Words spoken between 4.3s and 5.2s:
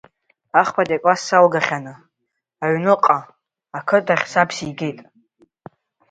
саб сигеит.